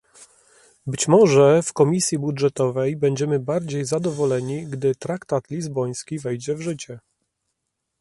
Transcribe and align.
Być 0.87 1.07
może 1.07 1.63
w 1.63 1.73
Komisji 1.73 2.19
Budżetowej 2.19 2.95
będziemy 2.95 3.39
bardziej 3.39 3.85
zadowoleni, 3.85 4.65
gdy 4.67 4.95
traktat 4.95 5.49
lizboński 5.49 6.19
wejdzie 6.19 6.55
w 6.55 6.61
życie 6.61 6.99